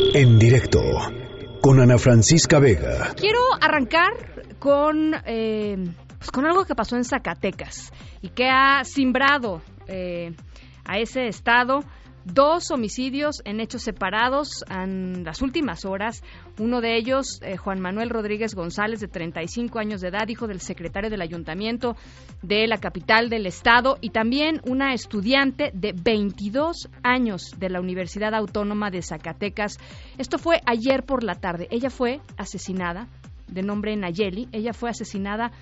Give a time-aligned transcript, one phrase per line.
[0.00, 0.80] En directo
[1.60, 3.14] con Ana Francisca Vega.
[3.16, 4.12] Quiero arrancar
[4.60, 5.76] con, eh,
[6.18, 10.34] pues con algo que pasó en Zacatecas y que ha simbrado eh,
[10.84, 11.80] a ese estado
[12.34, 16.22] dos homicidios en hechos separados en las últimas horas.
[16.58, 20.60] Uno de ellos, eh, Juan Manuel Rodríguez González, de 35 años de edad, hijo del
[20.60, 21.96] secretario del ayuntamiento
[22.42, 28.34] de la capital del estado, y también una estudiante de 22 años de la Universidad
[28.34, 29.78] Autónoma de Zacatecas.
[30.18, 31.68] Esto fue ayer por la tarde.
[31.70, 33.08] Ella fue asesinada,
[33.46, 34.48] de nombre Nayeli.
[34.52, 35.52] Ella fue asesinada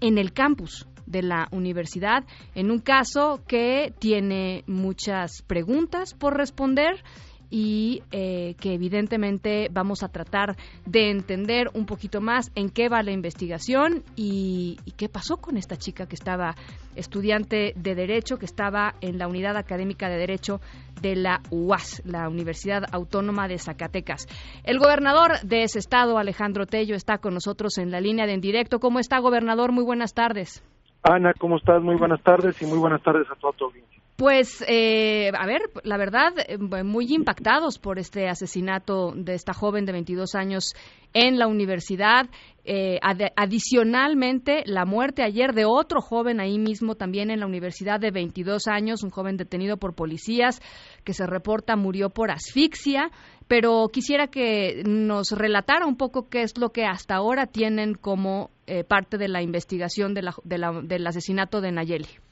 [0.00, 2.24] en el campus de la universidad
[2.54, 7.02] en un caso que tiene muchas preguntas por responder
[7.50, 10.56] y eh, que evidentemente vamos a tratar
[10.86, 15.56] de entender un poquito más en qué va la investigación y, y, qué pasó con
[15.56, 16.54] esta chica que estaba
[16.94, 20.60] estudiante de Derecho, que estaba en la Unidad Académica de Derecho
[21.02, 24.28] de la UAS, la Universidad Autónoma de Zacatecas.
[24.62, 28.40] El gobernador de ese estado, Alejandro Tello, está con nosotros en la línea de en
[28.40, 28.78] directo.
[28.78, 29.72] ¿Cómo está, gobernador?
[29.72, 30.62] Muy buenas tardes.
[31.02, 31.82] Ana, ¿cómo estás?
[31.82, 33.99] Muy buenas tardes y muy buenas tardes a toda tu audiencia.
[34.20, 39.86] Pues, eh, a ver, la verdad, eh, muy impactados por este asesinato de esta joven
[39.86, 40.74] de 22 años
[41.14, 42.28] en la universidad.
[42.66, 47.98] Eh, ad adicionalmente, la muerte ayer de otro joven ahí mismo, también en la universidad
[47.98, 50.60] de 22 años, un joven detenido por policías
[51.02, 53.10] que se reporta murió por asfixia.
[53.48, 58.50] Pero quisiera que nos relatara un poco qué es lo que hasta ahora tienen como
[58.66, 62.29] eh, parte de la investigación de la, del asesinato de Nayeli.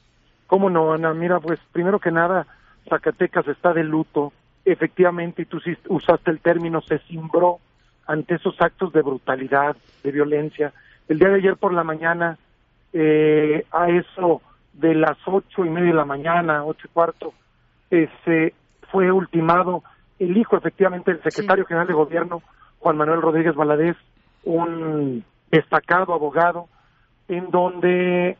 [0.48, 1.14] ¿Cómo no, Ana?
[1.14, 2.46] Mira, pues primero que nada,
[2.88, 4.32] Zacatecas está de luto.
[4.64, 7.58] Efectivamente, y tú usaste el término, se cimbró
[8.06, 10.72] ante esos actos de brutalidad, de violencia.
[11.06, 12.38] El día de ayer por la mañana,
[12.94, 14.40] eh, a eso
[14.72, 17.34] de las ocho y media de la mañana, ocho y cuarto,
[17.90, 18.54] eh, se
[18.90, 19.82] fue ultimado
[20.18, 22.42] el hijo, efectivamente, del secretario general de gobierno,
[22.78, 23.96] Juan Manuel Rodríguez Valadez,
[24.44, 26.68] un destacado abogado,
[27.28, 28.38] en donde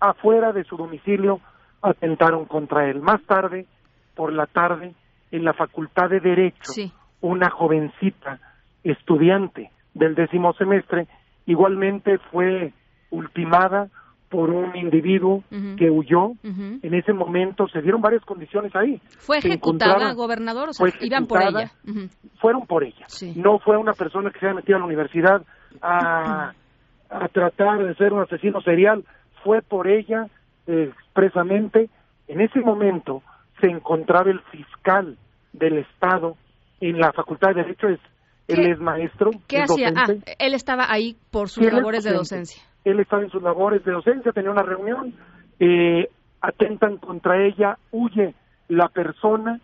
[0.00, 1.40] afuera de su domicilio
[1.82, 3.00] atentaron contra él.
[3.00, 3.66] Más tarde,
[4.14, 4.94] por la tarde,
[5.30, 6.72] en la Facultad de Derecho,
[7.20, 8.38] una jovencita
[8.82, 11.06] estudiante del décimo semestre
[11.46, 12.72] igualmente fue
[13.10, 13.88] ultimada
[14.28, 15.42] por un individuo
[15.76, 16.32] que huyó.
[16.44, 19.00] En ese momento se dieron varias condiciones ahí.
[19.18, 20.68] ¿Fue ejecutada, gobernador?
[20.68, 21.72] O sea, iban por ella.
[22.40, 23.06] Fueron por ella.
[23.34, 25.42] No fue una persona que se haya metido a la universidad
[25.82, 26.52] a,
[27.10, 29.04] a tratar de ser un asesino serial.
[29.44, 30.26] Fue por ella
[30.66, 31.88] eh, expresamente.
[32.28, 33.22] En ese momento
[33.60, 35.16] se encontraba el fiscal
[35.52, 36.36] del Estado
[36.80, 37.88] en la Facultad de Derecho.
[37.88, 38.00] Es,
[38.48, 39.30] él es maestro.
[39.46, 39.92] ¿Qué hacía?
[39.94, 40.06] Ah,
[40.38, 44.32] él estaba ahí por sus labores de docencia él estaba en sus labores de docencia,
[44.32, 45.14] tenía una reunión,
[45.58, 46.08] eh,
[46.40, 48.34] atentan contra ella, huye
[48.68, 49.60] la persona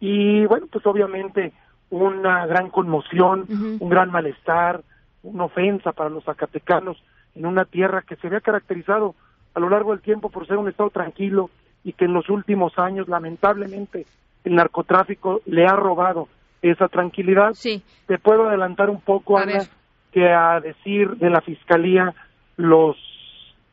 [0.00, 1.52] y bueno, pues obviamente
[1.90, 3.46] una gran conmoción,
[3.80, 4.82] un gran malestar,
[5.22, 7.02] una ofensa para los zacatecanos
[7.38, 9.14] en una tierra que se había caracterizado
[9.54, 11.50] a lo largo del tiempo por ser un estado tranquilo
[11.84, 14.06] y que en los últimos años lamentablemente
[14.44, 16.28] el narcotráfico le ha robado
[16.62, 17.52] esa tranquilidad.
[17.54, 17.82] Sí.
[18.06, 19.60] Te puedo adelantar un poco, Ana,
[20.12, 22.14] que a decir de la Fiscalía
[22.56, 22.96] los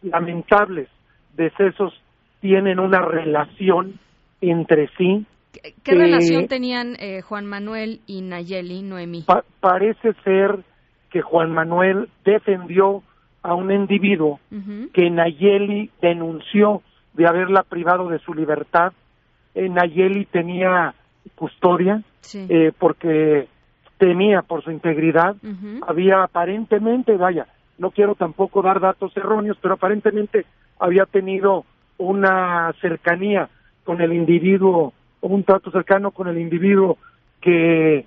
[0.04, 0.88] lamentables
[1.36, 1.94] decesos
[2.40, 4.00] tienen una relación
[4.42, 5.26] entre sí.
[5.84, 9.26] ¿Qué, relación tenían eh, Juan Manuel y Nayeli, Noemí?
[9.60, 10.60] parece ser
[11.10, 13.02] que Juan Manuel defendió
[13.46, 14.40] a un individuo
[14.92, 16.82] que Nayeli denunció
[17.14, 18.92] de haberla privado de su libertad.
[19.54, 20.96] Eh, Nayeli tenía
[21.36, 22.02] custodia
[22.34, 23.48] eh, porque
[24.00, 25.36] temía por su integridad.
[25.88, 27.48] Había aparentemente, vaya,
[27.78, 30.46] no quiero tampoco dar datos erróneos, pero aparentemente
[30.80, 31.66] había tenido
[32.00, 33.50] una cercanía
[33.84, 36.98] con el individuo, un trato cercano con el individuo
[37.42, 38.06] que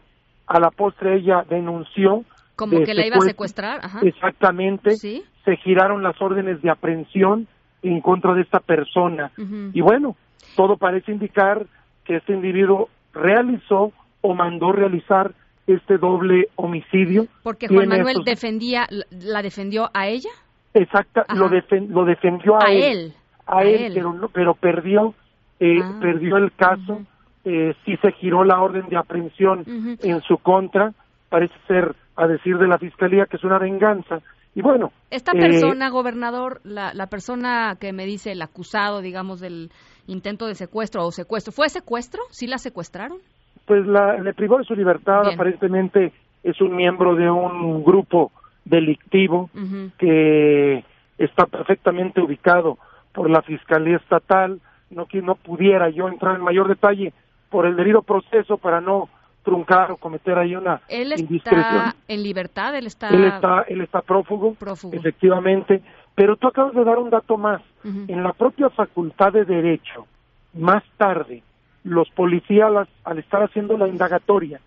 [0.48, 2.24] a la postre ella denunció.
[2.58, 3.80] Como que la iba a secuestrar.
[4.02, 4.96] Exactamente.
[4.96, 7.46] Se giraron las órdenes de aprehensión
[7.82, 9.30] en contra de esta persona.
[9.72, 10.16] Y bueno,
[10.56, 11.66] todo parece indicar
[12.04, 15.32] que este individuo realizó o mandó realizar
[15.66, 17.26] este doble homicidio.
[17.42, 20.30] Porque Juan Manuel defendía, la defendió a ella.
[20.74, 23.12] Exacta, lo, lo defendió a, él,
[23.46, 25.14] A, él, pero no, pero perdió,
[25.60, 25.98] eh, ah.
[26.00, 27.02] perdió el caso.
[27.44, 29.64] eh, sí se giró la orden de aprehensión
[30.02, 30.92] en su contra.
[31.28, 34.20] Parece ser, a decir de la fiscalía, que es una venganza.
[34.54, 34.90] Y bueno.
[35.10, 39.70] Esta eh, persona, gobernador, la, la persona que me dice el acusado, digamos, del
[40.06, 42.22] intento de secuestro o secuestro, ¿fue secuestro?
[42.30, 43.18] ¿Sí la secuestraron?
[43.68, 46.12] pues la, le privó de su libertad, aparentemente
[46.42, 48.32] es un miembro de un grupo
[48.64, 49.50] delictivo
[49.98, 50.84] que
[51.18, 52.78] está perfectamente ubicado
[53.12, 57.12] por la Fiscalía Estatal, no que no pudiera yo entrar en mayor detalle
[57.50, 59.10] por el debido proceso para no
[59.42, 61.60] truncar o cometer ahí una él indiscreción.
[61.60, 63.08] está en libertad, él está...
[63.08, 64.94] Él está, él está prófugo, Prófugo.
[64.94, 65.82] efectivamente,
[66.14, 67.62] pero tú acabas de dar un dato más.
[67.84, 70.06] En la propia facultad de Derecho,
[70.54, 71.42] más tarde,
[71.84, 74.60] los policías, al- al estar haciendo la indagatoria,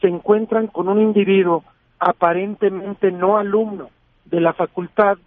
[0.00, 1.64] se encuentran con un individuo
[1.98, 3.90] aparentemente no alumno
[4.24, 5.18] de la facultad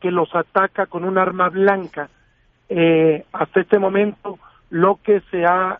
[0.00, 2.08] que los ataca con un arma blanca.
[2.68, 4.38] Eh, hasta este momento,
[4.70, 5.78] lo que se ha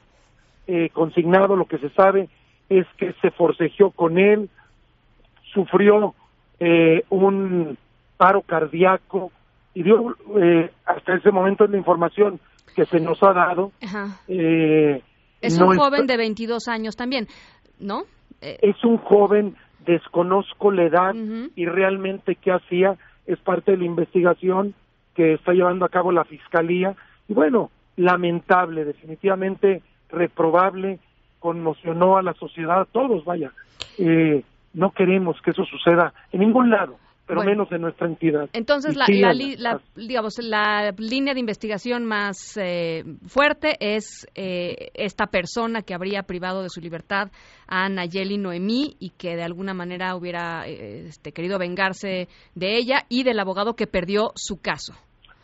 [0.67, 2.29] eh, consignado, lo que se sabe,
[2.69, 4.49] es que se forcejeó con él,
[5.53, 6.15] sufrió
[6.61, 7.79] eh, un
[8.17, 9.31] paro cardíaco
[9.75, 12.41] y dio eh, hasta ese momento en la información
[12.75, 13.73] que se nos ha dado.
[13.83, 14.21] Ajá.
[14.29, 15.03] eh,
[15.41, 17.27] Es no un joven de 22 años también,
[17.79, 18.03] ¿no?
[18.41, 19.57] Eh, es un joven,
[19.87, 21.15] desconozco la edad
[21.57, 24.75] y realmente qué hacía, es parte de la investigación
[25.15, 26.95] que está llevando a cabo la Fiscalía.
[27.29, 30.99] Y bueno, lamentable, definitivamente reprobable,
[31.39, 33.53] conmocionó a la sociedad, a todos, vaya.
[33.99, 34.45] Eh,
[34.75, 37.51] no queremos que eso suceda en ningún lado, pero Bueno.
[37.51, 38.49] menos en nuestra entidad.
[38.53, 45.27] Entonces, la, la la- digamos, la línea de investigación más eh, fuerte es eh, esta
[45.27, 47.31] persona que habría privado de su libertad
[47.67, 53.05] a Nayeli Noemí y que de alguna manera hubiera eh, este, querido vengarse de ella
[53.09, 54.95] y del abogado que perdió su caso.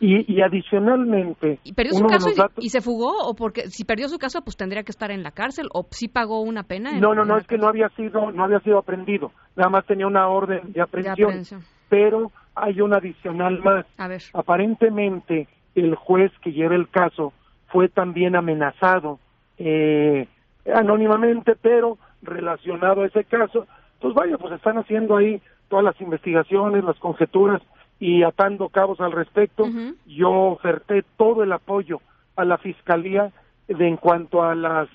[0.01, 3.13] Y, y adicionalmente, ¿Y perdió su caso y, se fugó?
[3.29, 5.69] ¿O porque si perdió su caso, pues tendría que estar en la cárcel?
[5.73, 6.91] ¿O sí pagó una pena?
[6.91, 9.87] en- No, no, no, es que no había sido, no había sido aprendido, nada más
[9.87, 11.63] tenía una orden de aprehensión?
[11.89, 13.87] pero hay un adicional más.
[13.99, 14.23] A ver.
[14.33, 17.33] Aparentemente el juez que lleva el caso
[17.69, 19.19] fue también amenazado
[19.59, 20.27] eh,
[20.75, 23.67] anónimamente, pero relacionado a ese caso.
[24.01, 27.63] Pues vaya, pues están haciendo ahí todas las investigaciones, las conjeturas
[28.01, 29.65] y atando cabos al respecto.
[30.07, 32.01] Yo oferté todo el apoyo
[32.37, 33.33] a la Fiscalía
[33.69, 34.89] de, en cuanto a las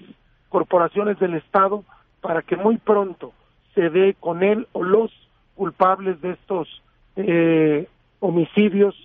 [0.49, 1.83] corporaciones del Estado
[2.21, 3.33] para que muy pronto
[3.75, 5.11] se dé con él o los
[5.55, 6.67] culpables de estos
[7.15, 7.87] eh,
[8.19, 8.95] homicidios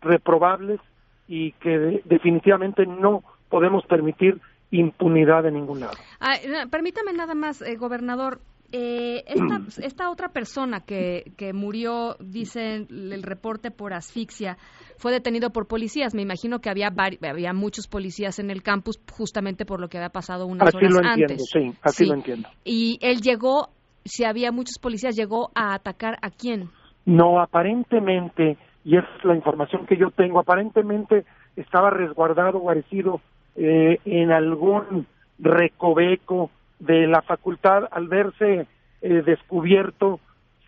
[0.00, 0.80] reprobables
[1.28, 5.96] y que de- definitivamente no podemos permitir impunidad en ningún lado.
[6.20, 8.40] Ah, eh, permítame nada más, eh, gobernador.
[8.72, 14.56] Eh, esta, esta otra persona que, que murió, dice el reporte por asfixia,
[14.96, 16.14] fue detenido por policías.
[16.14, 20.10] Me imagino que había, había muchos policías en el campus justamente por lo que había
[20.10, 21.50] pasado unas Así horas lo entiendo, antes.
[21.50, 22.48] sí, así lo entiendo.
[22.64, 23.70] Y él llegó,
[24.04, 26.70] si había muchos policías, llegó a atacar a quién.
[27.06, 31.24] No, aparentemente, y es la información que yo tengo, aparentemente
[31.56, 33.20] estaba resguardado, guarecido
[33.56, 35.06] eh, en algún
[35.38, 37.88] recoveco de la facultad.
[37.90, 38.66] Al verse
[39.02, 40.20] eh, descubierto,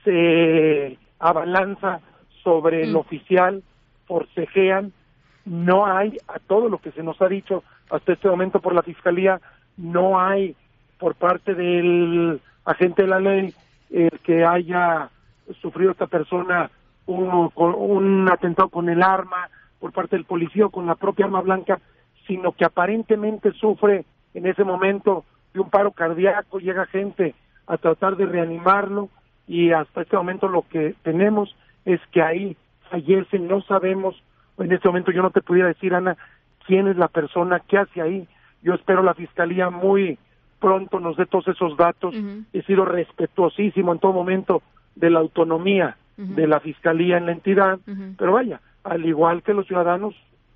[0.05, 2.00] se abalanza
[2.43, 2.97] sobre el Mm.
[2.97, 3.62] oficial,
[4.06, 4.93] forcejean.
[5.44, 8.82] No hay, a todo lo que se nos ha dicho hasta este momento por la
[8.82, 9.41] Fiscalía,
[9.76, 10.55] no hay
[10.99, 13.53] por parte del agente de la ley
[13.91, 15.11] el que haya
[15.61, 16.70] sufrido esta persona
[17.06, 19.49] un, un atentado con el arma
[19.81, 21.81] por parte del policía o con la propia arma blanca,
[22.26, 24.05] sino que aparentemente sufre
[24.35, 27.35] en ese momento de un paro cardíaco, llega gente
[27.67, 29.09] a tratar de reanimarlo
[29.47, 31.55] y hasta este momento lo que tenemos
[31.85, 32.57] es que ahí
[32.91, 34.23] fallece, no sabemos,
[34.59, 36.17] en este momento yo no te pudiera decir, Ana,
[36.67, 38.29] quién es la persona, qué hace ahí,
[38.63, 40.19] yo espero la fiscalía muy
[40.61, 42.45] pronto nos dé todos esos datos, Ujú.
[42.53, 44.63] he sido respetuosísimo en todo momento
[44.94, 47.81] de la autonomía de la fiscalía en la entidad,
[48.17, 50.15] pero vaya, al igual que los ciudadanos,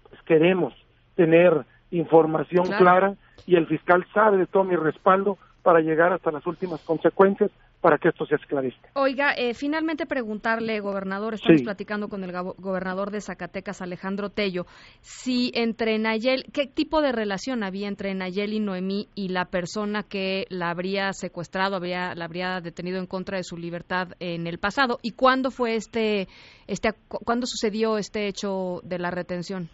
[0.08, 0.74] pues queremos
[1.16, 2.84] tener información Claro.
[2.84, 3.14] clara
[3.46, 7.50] y el fiscal sabe de todo mi respaldo para llegar hasta las últimas consecuencias
[7.80, 8.88] para que esto se esclarezca.
[8.94, 11.64] Oiga, eh, finalmente preguntarle, gobernador, estamos Sí.
[11.64, 14.64] platicando con el gobernador de Zacatecas, Alejandro Tello,
[15.02, 20.46] si entre Nayel, ¿qué tipo de relación había entre Nayeli Noemí y la persona que
[20.48, 24.98] la habría secuestrado, habría, la habría detenido en contra de su libertad en el pasado?
[25.02, 26.26] ¿Y cuándo fue este,
[26.66, 29.68] este, cu- cuándo sucedió este hecho de la retención?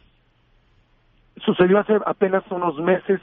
[1.45, 3.21] Sucedió hace apenas unos meses,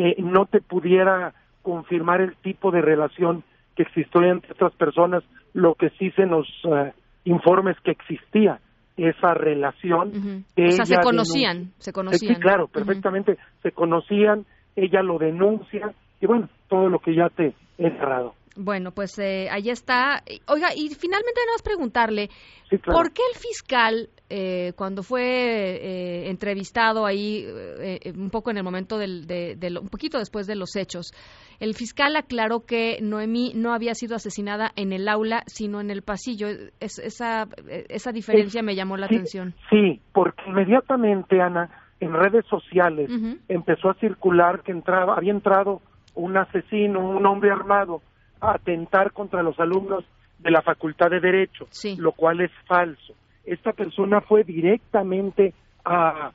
[0.00, 3.44] eh, no te pudiera confirmar el tipo de relación
[3.76, 6.92] que existió entre estas personas, lo que sí se nos eh,
[7.24, 8.60] informa es que existía
[8.96, 10.44] esa relación.
[10.54, 12.34] Que O sea, se conocían, se conocían.
[12.34, 14.44] Sí, claro, perfectamente, se conocían,
[14.76, 18.34] ella lo denuncia y bueno, todo lo que ya te he narrado.
[18.56, 20.22] Bueno, pues eh, ahí está.
[20.48, 22.28] Oiga, y finalmente nada más preguntarle,
[22.68, 22.98] Sí, claro.
[22.98, 28.58] ¿por qué el fiscal, eh, cuando fue eh, entrevistado ahí, eh, eh, un poco en
[28.58, 31.12] el momento del, de, de lo- un poquito después de los hechos,
[31.58, 36.02] el fiscal aclaró que Noemí no había sido asesinada en el aula, sino en el
[36.02, 36.48] pasillo?
[36.80, 37.48] Es- esa,
[37.88, 39.54] esa diferencia me llamó la Sí, atención.
[39.70, 43.10] Sí, porque inmediatamente, Ana, en redes sociales
[43.48, 45.82] empezó a circular que entraba, había entrado
[46.14, 48.02] un asesino, un hombre armado,
[48.40, 50.04] atentar contra los alumnos
[50.38, 51.96] de la Facultad de Derecho, Sí.
[51.98, 53.14] lo cual es falso.
[53.44, 55.52] Esta persona fue directamente
[55.84, 56.30] a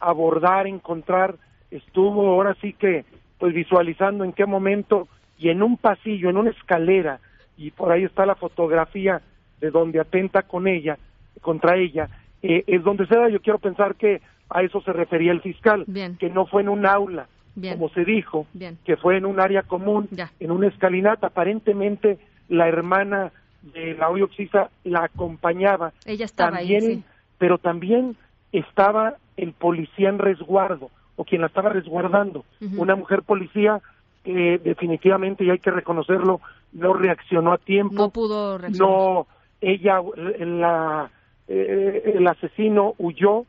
[0.00, 1.36] abordar, encontrar,
[1.70, 3.04] estuvo ahora sí que
[3.38, 5.08] pues visualizando en qué momento
[5.38, 7.20] y en un pasillo, en una escalera,
[7.58, 9.20] y por ahí está la fotografía
[9.60, 10.96] de donde atenta con ella,
[11.42, 12.08] contra ella,
[12.42, 15.84] eh, es donde se da, yo quiero pensar que a eso se refería el fiscal,
[15.86, 16.16] Bien.
[16.16, 17.74] que no fue en un aula, Bien.
[17.78, 18.78] como se dijo, Bien.
[18.84, 20.30] que fue en un área común, Ya.
[20.38, 23.32] en una escalinata, aparentemente la hermana
[23.62, 27.04] de la Oxisa la acompañaba, Ella estaba ahí, también, sí.
[27.38, 28.16] pero también
[28.52, 32.44] estaba el policía en resguardo o quien la estaba resguardando,
[32.76, 33.80] una mujer policía
[34.22, 36.40] que definitivamente y hay que reconocerlo
[36.72, 38.88] no reaccionó a tiempo, No pudo reaccionar.
[38.90, 39.26] no
[39.60, 40.00] ella
[40.40, 41.10] la
[41.48, 43.46] eh, el asesino huyó,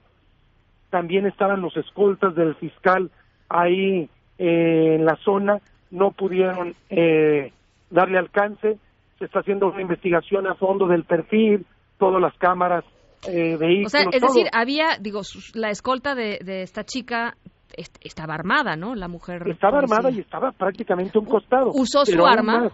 [0.89, 3.11] también estaban los escoltas del fiscal
[3.49, 5.59] ahí eh, en la zona,
[5.91, 7.51] no pudieron eh,
[7.89, 8.77] darle alcance,
[9.19, 11.65] se está haciendo una investigación a fondo del perfil,
[11.97, 12.83] todas las cámaras,
[13.27, 14.33] eh, O vehículos, sea, es todo.
[14.33, 15.21] decir, había, digo,
[15.55, 17.35] la escolta de, de esta chica
[17.75, 18.93] est- estaba armada, ¿no?
[18.95, 19.41] La mujer.
[19.47, 21.71] estaba armada y estaba prácticamente a un costado.
[21.73, 22.59] ¿Usó su arma?
[22.63, 22.71] más,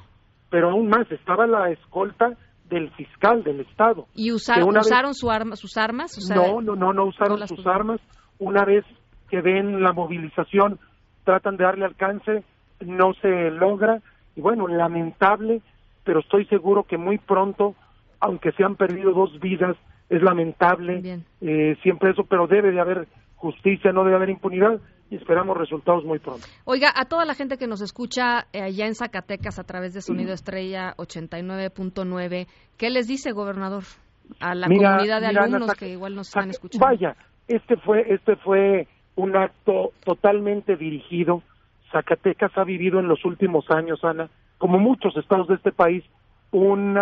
[0.49, 2.31] pero aún más, estaba la escolta
[2.69, 4.07] del fiscal del Estado.
[4.15, 4.31] ¿Y
[4.79, 6.17] vez- usaron su arma, sus armas?
[6.17, 8.01] O sea, no, no, no, no usaron sus armas.
[8.39, 8.83] Una vez
[9.33, 10.77] que ven la movilización,
[11.23, 12.43] tratan de darle alcance,
[12.81, 13.99] no se logra.
[14.35, 15.63] Y bueno, lamentable,
[16.03, 17.73] pero estoy seguro que muy pronto,
[18.19, 19.75] aunque se han perdido dos vidas,
[20.07, 25.15] es lamentable eh, siempre eso, pero debe de haber justicia, no debe haber impunidad y
[25.15, 26.45] esperamos resultados muy pronto.
[26.65, 30.01] Oiga, a toda la gente que nos escucha eh, allá en Zacatecas a través de
[30.01, 32.45] Sonido Estrella 89.9,
[32.77, 33.81] ¿qué les dice, gobernador?
[34.39, 36.85] A la Mira, comunidad de mira, alumnos que igual nos están escuchando.
[36.85, 37.15] Vaya,
[37.47, 41.41] este fue, este fue un acto totalmente dirigido.
[41.91, 46.03] Zacatecas ha vivido en los últimos años, Ana, como muchos estados de este país,
[46.51, 46.97] un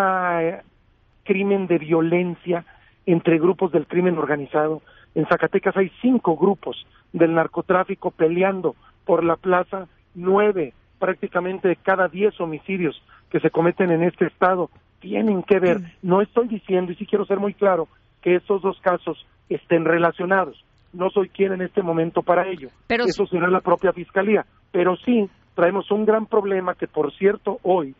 [1.24, 2.66] crimen de violencia
[3.06, 4.82] entre grupos del crimen organizado.
[5.16, 8.76] En Zacatecas hay cinco grupos del narcotráfico peleando
[9.06, 14.70] por la plaza, nueve prácticamente de cada diez homicidios que se cometen en este estado
[15.00, 15.82] tienen que ver.
[16.02, 17.88] No estoy diciendo, y sí quiero ser muy claro,
[18.22, 20.64] que estos dos casos estén relacionados.
[20.94, 22.70] No soy quien en este momento para ello.
[22.88, 24.46] Pero- Eso será la propia fiscalía.
[24.72, 27.96] Pero sí traemos un gran problema que, por cierto, hoy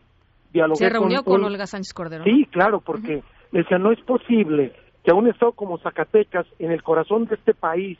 [0.52, 2.24] dialogué Se reunió con, Olga Sánchez Cordero.
[2.24, 3.22] Sí, claro, porque
[3.52, 4.72] le decía, no es posible
[5.04, 7.98] que a un estado como Zacatecas, en el corazón de este país,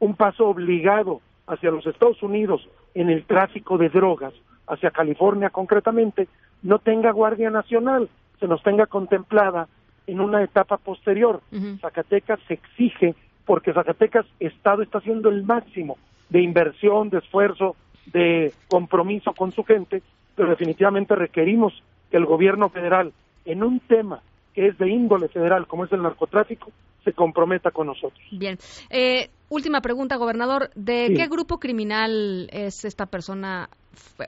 [0.00, 4.34] un paso obligado hacia los Estados Unidos en el tráfico de drogas,
[4.66, 6.28] hacia California concretamente,
[6.62, 8.08] no tenga Guardia Nacional,
[8.40, 9.68] se nos tenga contemplada
[10.06, 11.40] en una etapa posterior.
[11.52, 11.78] Ujú.
[11.80, 13.14] Zacatecas se exige,
[13.46, 15.96] porque Zacatecas Estado está haciendo el máximo
[16.28, 20.02] de inversión, de esfuerzo, de compromiso con su gente,
[20.34, 21.72] pero definitivamente requerimos
[22.10, 23.12] que el gobierno federal,
[23.44, 24.20] en un tema
[24.54, 26.70] que es de índole federal, como es el narcotráfico,
[27.04, 28.20] se comprometa con nosotros.
[28.30, 28.56] Bien.
[28.88, 30.70] Eh, última pregunta, gobernador.
[30.74, 31.14] ¿De Sí.
[31.14, 33.68] qué grupo criminal es esta persona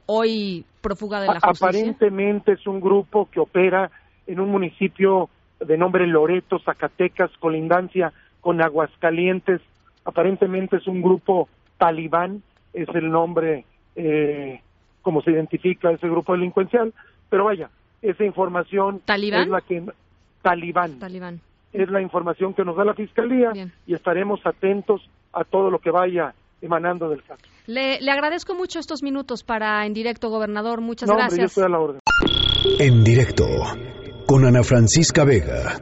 [0.07, 1.69] hoy prófuga de la justicia?
[1.69, 3.91] Aparentemente es un grupo que opera
[4.27, 5.31] en un municipio
[5.61, 8.13] de nombre Loreto, Zacatecas, colindancia
[8.47, 9.61] con Aguascalientes.
[10.05, 11.49] Aparentemente es un grupo
[11.79, 13.65] talibán, es el nombre
[13.97, 14.61] eh,
[15.03, 16.95] como se identifica ese grupo delincuencial.
[17.29, 17.71] Pero vaya,
[18.03, 19.43] esa información ¿Talibán?
[19.43, 19.83] es la que
[20.43, 21.41] talibán Talibán.
[21.73, 23.73] es la información que nos da la fiscalía Bien.
[23.85, 25.01] y estaremos atentos
[25.33, 27.43] a todo lo que vaya emanando del caso.
[27.67, 30.81] Le, le agradezco mucho estos minutos para En Directo, gobernador.
[30.83, 31.51] Muchas No, hombre, yo gracias.
[31.51, 32.01] estoy a la orden.
[32.79, 33.45] En directo
[34.25, 35.81] con Ana Francisca Vega.